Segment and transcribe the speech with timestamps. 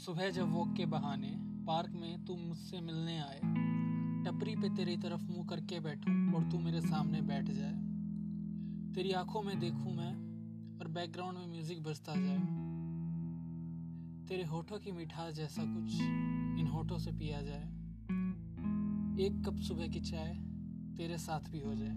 [0.00, 1.30] सुबह जब वॉक के बहाने
[1.66, 3.40] पार्क में तू मुझसे मिलने आए,
[4.24, 7.74] टपरी पे तेरी तरफ़ मुँह करके बैठूं और तू मेरे सामने बैठ जाए।
[8.94, 10.12] तेरी आँखों में देखूँ मैं
[10.78, 12.38] और बैकग्राउंड में म्यूज़िक बजता जाए।
[14.28, 16.00] तेरे होठों की मिठास जैसा कुछ
[16.60, 17.64] इन होठों से पिया जाए।
[19.26, 20.34] एक कप सुबह की चाय
[20.96, 21.96] तेरे साथ भी हो जाए।